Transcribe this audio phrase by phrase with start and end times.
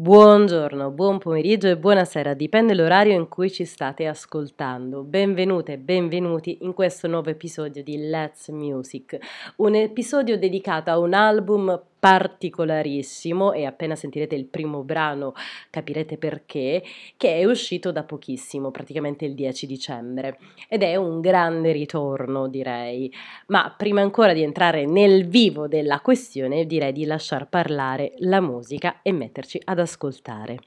[0.00, 5.02] Buongiorno, buon pomeriggio e buonasera, dipende l'orario in cui ci state ascoltando.
[5.02, 9.18] Benvenute e benvenuti in questo nuovo episodio di Let's Music,
[9.56, 15.34] un episodio dedicato a un album particolarissimo e appena sentirete il primo brano
[15.70, 16.82] capirete perché,
[17.16, 20.38] che è uscito da pochissimo, praticamente il 10 dicembre.
[20.68, 23.12] Ed è un grande ritorno direi,
[23.46, 29.00] ma prima ancora di entrare nel vivo della questione direi di lasciar parlare la musica
[29.02, 30.58] e metterci ad ascoltare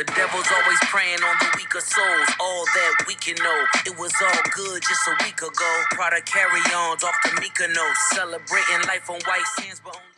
[0.00, 2.28] The devil's always preying on the weaker souls.
[2.40, 3.64] All that we can know.
[3.84, 5.82] It was all good just a week ago.
[5.90, 7.96] Prada carry-ons off the Mykonos.
[8.14, 10.09] Celebrating life on white sands, but.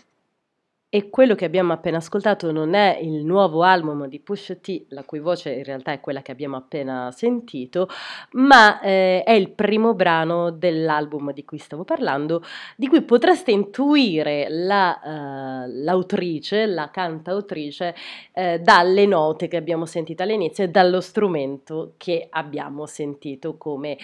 [0.95, 5.05] E quello che abbiamo appena ascoltato non è il nuovo album di Pusha T, la
[5.05, 7.89] cui voce in realtà è quella che abbiamo appena sentito,
[8.33, 12.45] ma eh, è il primo brano dell'album di cui stavo parlando,
[12.77, 17.95] di cui potreste intuire la, uh, l'autrice, la cantautrice,
[18.35, 23.97] eh, dalle note che abbiamo sentito all'inizio e dallo strumento che abbiamo sentito come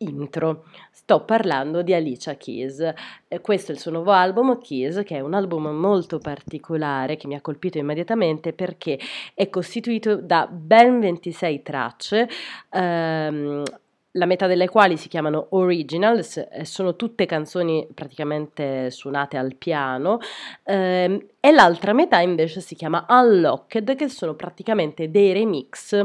[0.00, 0.64] intro.
[0.90, 2.80] Sto parlando di Alicia Keys.
[3.28, 7.26] Eh, questo è il suo nuovo album, Keys, che è un album molto particolare che
[7.26, 8.98] mi ha colpito immediatamente perché
[9.34, 12.28] è costituito da ben 26 tracce.
[12.70, 13.62] Ehm,
[14.12, 20.18] la metà delle quali si chiamano originals, sono tutte canzoni praticamente suonate al piano,
[20.64, 26.02] ehm, e l'altra metà invece si chiama Unlocked, che sono praticamente dei remix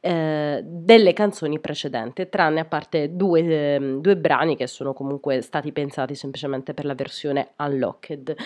[0.00, 5.72] eh, delle canzoni precedenti, tranne a parte due, eh, due brani che sono comunque stati
[5.72, 8.36] pensati semplicemente per la versione Unlocked.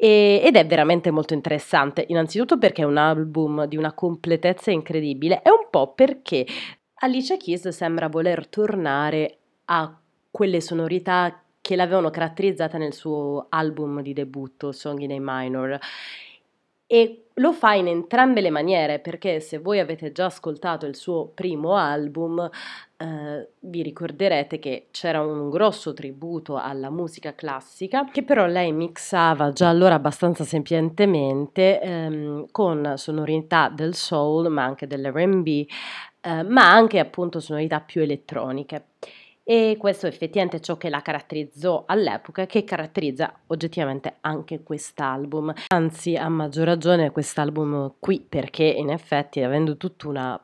[0.00, 5.50] Ed è veramente molto interessante, innanzitutto perché è un album di una completezza incredibile e
[5.50, 6.46] un po' perché
[7.00, 10.00] Alicia Keys sembra voler tornare a
[10.32, 15.78] quelle sonorità che l'avevano caratterizzata nel suo album di debutto, Song in A Minor.
[16.90, 21.28] E lo fa in entrambe le maniere perché se voi avete già ascoltato il suo
[21.28, 22.48] primo album
[22.96, 29.52] eh, vi ricorderete che c'era un grosso tributo alla musica classica che però lei mixava
[29.52, 35.66] già allora abbastanza semplicemente ehm, con sonorità del soul ma anche dell'R&B
[36.20, 38.86] eh, ma anche appunto sonorità più elettroniche.
[39.50, 45.54] E questo effettivamente è ciò che la caratterizzò all'epoca, che caratterizza oggettivamente anche quest'album.
[45.68, 50.38] Anzi, a maggior ragione quest'album qui, perché in effetti avendo tutta una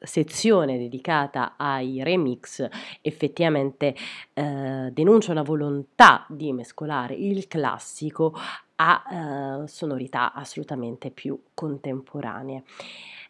[0.00, 2.64] sezione dedicata ai remix
[3.00, 3.92] effettivamente
[4.34, 8.36] eh, denuncia una volontà di mescolare il classico
[8.76, 12.62] a eh, sonorità assolutamente più contemporanee.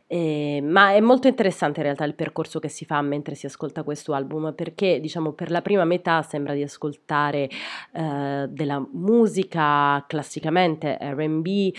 [0.06, 3.82] Eh, ma è molto interessante in realtà il percorso che si fa mentre si ascolta
[3.82, 7.48] questo album perché diciamo per la prima metà sembra di ascoltare
[7.92, 11.74] eh, della musica classicamente RB, eh,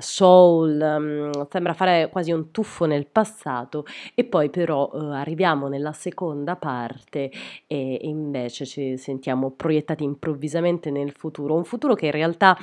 [0.00, 5.92] soul, um, sembra fare quasi un tuffo nel passato e poi però eh, arriviamo nella
[5.92, 7.30] seconda parte
[7.66, 12.54] e, e, invece ci sentiamo proiettati improvvisamente nel futuro, un futuro che in realtà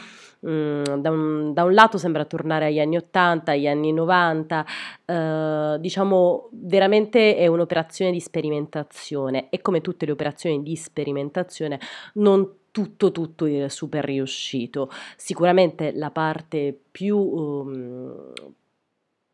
[0.42, 4.66] mh, mm, da, un, da un lato sembra tornare agli anni 80, agli anni 90,
[5.06, 9.50] eh, diciamo veramente è un'operazione di sperimentazione.
[9.50, 11.80] E come tutte le operazioni di sperimentazione
[12.16, 14.90] non tutto tutto è super riuscito.
[15.16, 18.34] Sicuramente la parte più um,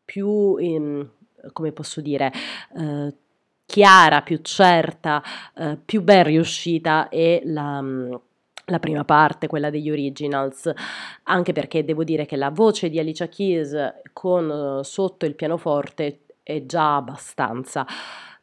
[0.04, 1.08] più um,
[1.52, 2.32] come posso dire
[2.74, 3.14] uh,
[3.64, 5.22] chiara, più certa,
[5.54, 8.20] uh, più ben riuscita è la um,
[8.70, 10.70] la prima parte, quella degli originals,
[11.24, 13.76] anche perché devo dire che la voce di Alicia Keys
[14.12, 17.86] con eh, sotto il pianoforte è già abbastanza.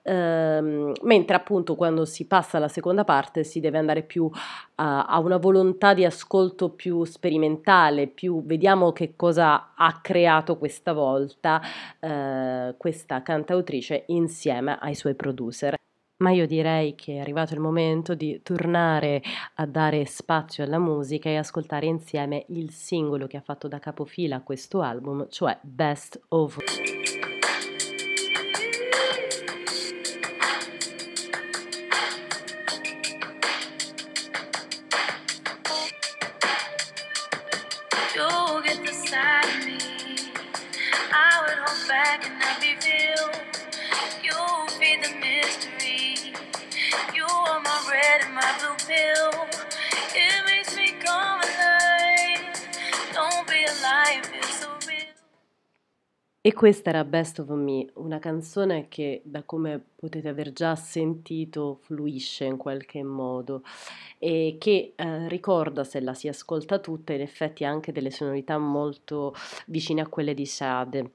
[0.09, 4.29] Ehm, mentre appunto quando si passa alla seconda parte si deve andare più
[4.75, 10.93] a, a una volontà di ascolto più sperimentale, più vediamo che cosa ha creato questa
[10.93, 11.61] volta
[11.99, 15.76] eh, questa cantautrice insieme ai suoi producer
[16.17, 19.21] ma io direi che è arrivato il momento di tornare
[19.55, 24.37] a dare spazio alla musica e ascoltare insieme il singolo che ha fatto da capofila
[24.37, 26.57] a questo album, cioè Best of.
[48.33, 49.47] My blue pill.
[56.47, 61.79] E questa era Best of Me, una canzone che da come potete aver già sentito
[61.81, 63.63] fluisce in qualche modo
[64.17, 69.35] e che eh, ricorda, se la si ascolta tutta, in effetti anche delle sonorità molto
[69.65, 71.11] vicine a quelle di Sade.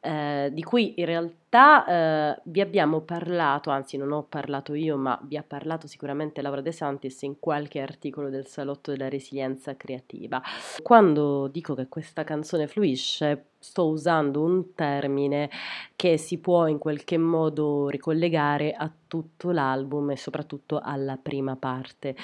[0.00, 5.18] Eh, di cui in realtà eh, vi abbiamo parlato, anzi non ho parlato io, ma
[5.22, 10.42] vi ha parlato sicuramente Laura De Santis in qualche articolo del Salotto della Resilienza Creativa.
[10.82, 15.50] Quando dico che questa canzone fluisce, sto usando un termine
[15.96, 22.16] che si può in qualche modo ricollegare a tutto l'album e soprattutto alla prima parte.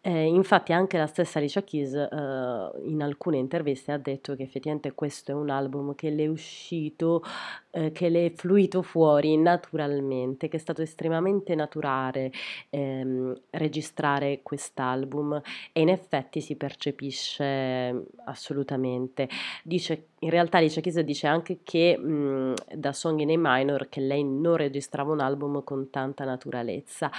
[0.00, 4.92] Eh, infatti anche la stessa Alicia Keys eh, in alcune interviste ha detto che effettivamente
[4.92, 7.22] questo è un album che le è uscito,
[7.70, 12.32] eh, che le è fluito fuori naturalmente, che è stato estremamente naturale
[12.70, 15.40] ehm, registrare quest'album
[15.72, 19.28] e in effetti si percepisce assolutamente.
[19.62, 24.00] Dice in realtà Alicia Keys dice anche che mh, da Song in A minor che
[24.00, 27.10] lei non registrava un album con tanta naturalezza.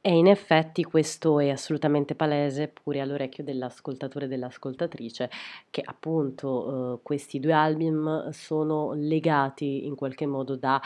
[0.00, 5.28] E in effetti questo è assolutamente palese pure all'orecchio dell'ascoltatore e dell'ascoltatrice,
[5.70, 10.80] che appunto eh, questi due album sono legati in qualche modo da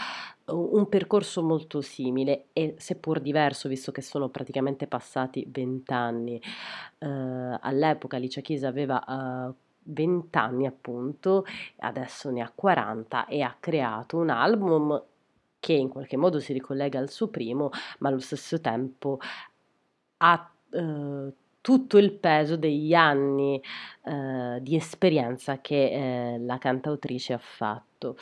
[0.46, 6.40] un percorso molto simile e seppur diverso, visto che sono praticamente passati vent'anni.
[6.99, 11.44] Eh, all'epoca Alicia Keys aveva eh, 20 anni appunto,
[11.81, 15.00] adesso ne ha 40 e ha creato un album
[15.62, 17.70] che in qualche modo si ricollega al suo primo,
[18.00, 19.20] ma allo stesso tempo
[20.16, 23.62] ha eh, tutto il peso degli anni
[24.02, 28.16] eh, di esperienza che eh, la cantautrice ha fatto.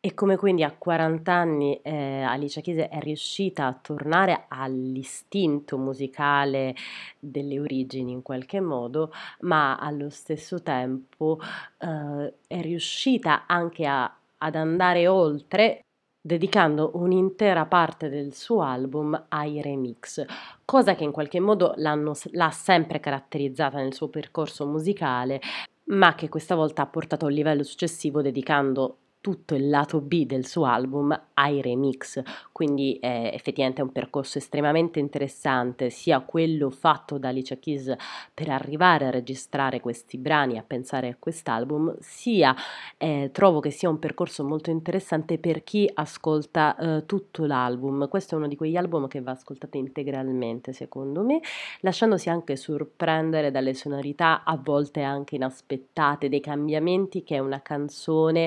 [0.00, 6.74] E come quindi a 40 anni eh, Alicia Keys è riuscita a tornare all'istinto musicale
[7.20, 9.12] delle origini in qualche modo,
[9.42, 11.38] ma allo stesso tempo
[11.78, 15.84] eh, è riuscita anche a, ad andare oltre
[16.24, 20.24] dedicando un'intera parte del suo album ai remix,
[20.64, 25.40] cosa che in qualche modo l'ha sempre caratterizzata nel suo percorso musicale,
[25.86, 30.24] ma che questa volta ha portato a un livello successivo dedicando tutto il lato B
[30.24, 32.22] del suo album ai remix,
[32.62, 37.92] quindi è effettivamente un percorso estremamente interessante, sia quello fatto da Alicia Keys
[38.32, 42.54] per arrivare a registrare questi brani, a pensare a quest'album, sia
[42.98, 48.08] eh, trovo che sia un percorso molto interessante per chi ascolta eh, tutto l'album.
[48.08, 51.40] Questo è uno di quegli album che va ascoltato integralmente, secondo me,
[51.80, 58.44] lasciandosi anche sorprendere dalle sonorità a volte anche inaspettate, dei cambiamenti che una canzone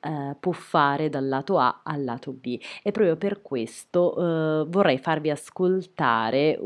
[0.00, 4.64] eh, eh, può fare dal lato A al lato B e proprio per questo eh,
[4.68, 6.58] vorrei farvi ascoltare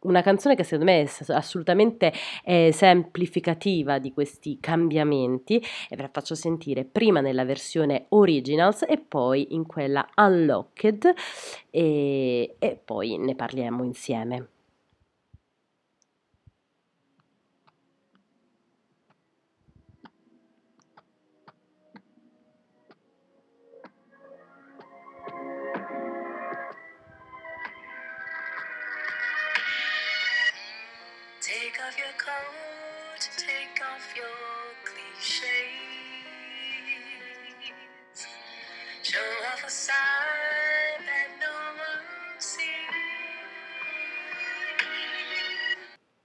[0.00, 2.12] una canzone che secondo me è assolutamente
[2.44, 5.56] esemplificativa di questi cambiamenti
[5.88, 11.12] e ve la faccio sentire prima nella versione originals e poi in quella unlocked
[11.70, 14.48] e, e poi ne parliamo insieme.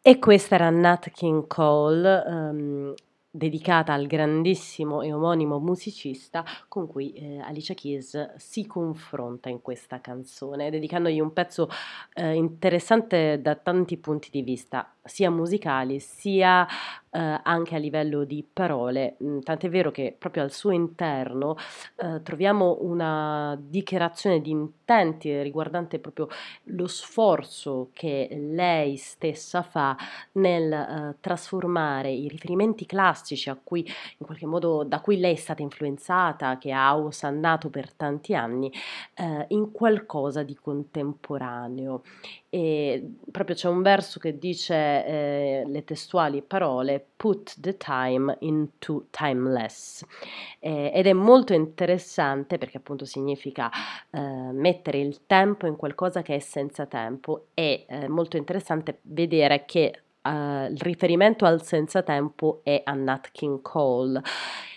[0.06, 2.94] E questa era Nat King Cole, um,
[3.36, 10.00] dedicata al grandissimo e omonimo musicista con cui eh, Alicia Keys si confronta in questa
[10.00, 11.68] canzone, dedicandogli un pezzo
[12.14, 16.68] eh, interessante da tanti punti di vista, sia musicali sia
[17.14, 21.56] eh, anche a livello di parole, mm, tant'è vero che proprio al suo interno
[21.98, 26.28] eh, troviamo una dichiarazione di intenti riguardante proprio
[26.66, 29.96] lo sforzo che lei stessa fa
[30.34, 33.86] nel eh, trasformare i riferimenti classici a cui
[34.18, 38.72] in qualche modo da cui lei è stata influenzata, che ha osannato per tanti anni,
[39.14, 42.02] eh, in qualcosa di contemporaneo
[42.54, 49.08] e proprio c'è un verso che dice eh, le testuali parole put the time into
[49.10, 50.06] timeless
[50.60, 53.72] eh, ed è molto interessante perché appunto significa
[54.12, 59.66] eh, mettere il tempo in qualcosa che è senza tempo e è molto interessante vedere
[59.66, 64.22] che Uh, il riferimento al senza tempo è a Nat King Cole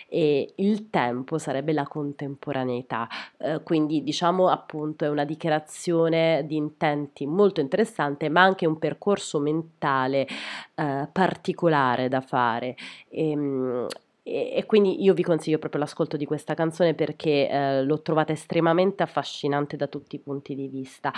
[0.07, 3.07] e il tempo sarebbe la contemporaneità.
[3.37, 9.39] Eh, quindi diciamo appunto è una dichiarazione di intenti molto interessante, ma anche un percorso
[9.39, 10.27] mentale
[10.75, 12.75] eh, particolare da fare.
[13.09, 13.87] E, ehm,
[14.23, 18.33] e, e, quindi io vi consiglio proprio l'ascolto di questa canzone perché eh, l'ho trovata
[18.33, 21.13] estremamente affascinante da tutti i punti di vista.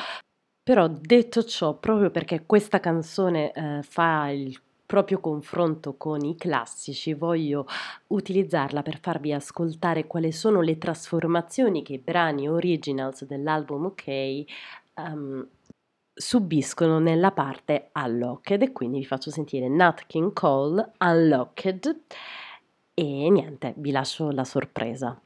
[0.62, 4.56] Però detto ciò, proprio perché questa canzone eh, fa il
[4.90, 7.68] proprio confronto con i classici, voglio
[8.08, 14.44] utilizzarla per farvi ascoltare quali sono le trasformazioni che i brani originals dell'album OK
[14.96, 15.48] um,
[16.12, 22.00] subiscono nella parte Unlocked e quindi vi faccio sentire Nat King Cole Unlocked
[22.96, 25.22] e niente, vi lascio la sorpresa.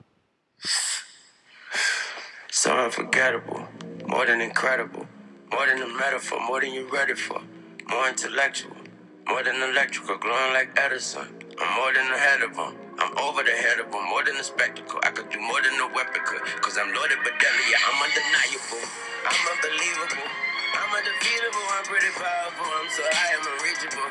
[2.49, 3.65] So unforgettable,
[4.07, 5.07] more than incredible.
[5.51, 7.39] More than a metaphor, more than you're ready for.
[7.87, 8.75] More intellectual,
[9.27, 11.27] more than electrical, glowing like Edison.
[11.59, 12.75] I'm more than ahead of them.
[12.99, 14.99] I'm over the head of them, more than a spectacle.
[15.03, 16.43] I could do more than a weapon could.
[16.61, 18.83] Cause I'm loaded but deadly, yeah, I'm undeniable.
[19.25, 20.27] I'm unbelievable.
[20.75, 22.67] I'm undefeatable, I'm pretty powerful.
[22.67, 24.09] I'm so high, I'm unreachable.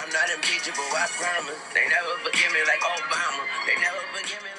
[0.00, 1.60] I'm not impeachable, I promise.
[1.74, 3.44] They never forgive me like Obama.
[3.68, 4.53] They never forgive me.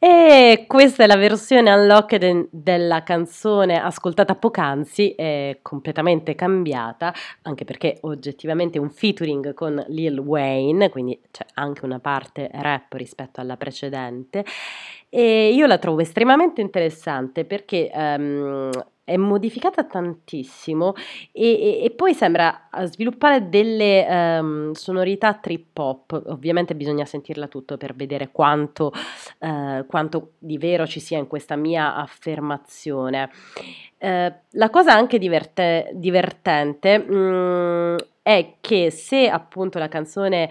[0.00, 7.12] E questa è la versione unlocked della canzone ascoltata poc'anzi, è completamente cambiata,
[7.42, 12.92] anche perché oggettivamente è un featuring con Lil Wayne, quindi c'è anche una parte rap
[12.92, 14.44] rispetto alla precedente.
[15.08, 18.70] E io la trovo estremamente interessante perché um,
[19.08, 20.92] è modificata tantissimo
[21.32, 24.06] e, e, e poi sembra eh, sviluppare delle
[24.38, 26.24] um, sonorità trip hop.
[26.26, 28.92] Ovviamente bisogna sentirla tutto per vedere quanto,
[29.38, 33.30] uh, quanto, di vero ci sia in questa mia affermazione.
[33.98, 40.50] Uh, la cosa anche diverte, divertente um, è che se appunto la canzone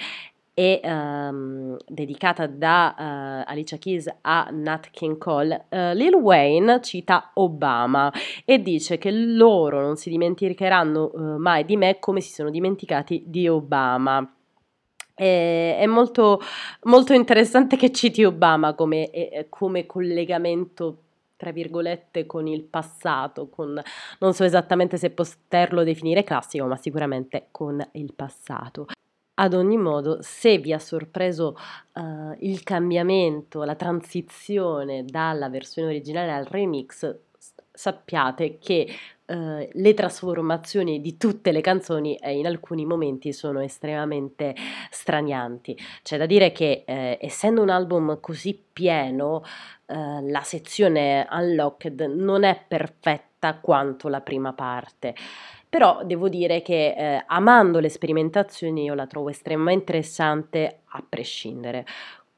[0.60, 7.30] e um, dedicata da uh, Alicia Keys a Nat King Cole, uh, Lil Wayne cita
[7.36, 8.12] Obama
[8.44, 13.22] e dice che loro non si dimenticheranno uh, mai di me come si sono dimenticati
[13.28, 14.28] di Obama.
[15.14, 16.42] è molto,
[16.86, 19.12] molto interessante che citi Obama come,
[19.50, 21.02] come collegamento
[21.38, 23.80] tra virgolette con il passato, con
[24.18, 28.88] non so esattamente se poterlo definire classico, ma sicuramente con il passato.
[29.40, 31.56] Ad ogni modo, se vi ha sorpreso
[31.94, 37.16] uh, il cambiamento, la transizione dalla versione originale al remix,
[37.72, 38.88] sappiate che
[39.26, 44.56] uh, le trasformazioni di tutte le canzoni eh, in alcuni momenti sono estremamente
[44.90, 45.78] stranianti.
[46.02, 49.44] C'è da dire che eh, essendo un album così pieno,
[49.86, 55.14] uh, la sezione Unlocked non è perfetta quanto la prima parte
[55.78, 61.86] però devo dire che eh, amando le sperimentazioni io la trovo estremamente interessante a prescindere.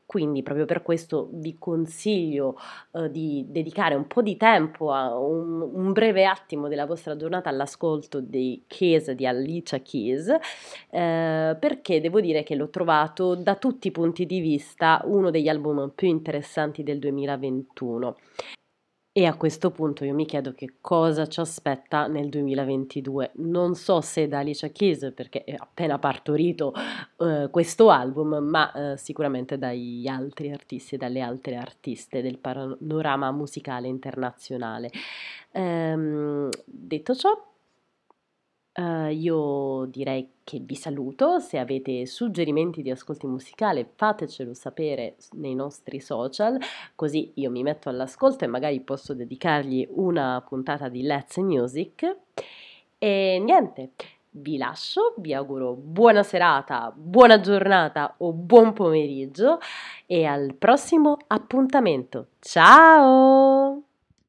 [0.05, 2.57] Quindi proprio per questo vi consiglio
[2.91, 7.47] eh, di dedicare un po' di tempo, a un, un, breve attimo della vostra giornata
[7.47, 10.27] all'ascolto dei Keys di Alicia Keys,
[10.89, 15.47] eh, perché devo dire che l'ho trovato da tutti i punti di vista uno degli
[15.47, 18.17] album più interessanti del 2021.
[19.11, 23.31] E a questo punto io mi chiedo che cosa ci aspetta nel 2022.
[23.37, 26.73] Non so se da Alicia Keys, perché è appena partorito
[27.17, 33.31] uh, questo album, ma uh, sicuramente dagli altri artisti e dalle altre artiste del panorama
[33.31, 34.91] musicale internazionale.
[35.53, 37.48] Um, detto ciò,
[38.79, 45.53] Uh, io direi che vi saluto, se avete suggerimenti di ascolti musicali fatecelo sapere nei
[45.53, 46.57] nostri social,
[46.95, 52.17] così io mi metto all'ascolto e magari posso dedicargli una puntata di Let's Music.
[52.97, 53.91] E niente,
[54.29, 59.59] vi lascio, vi auguro buona serata, buona giornata o buon pomeriggio
[60.05, 62.27] e al prossimo appuntamento.
[62.39, 63.88] Ciao!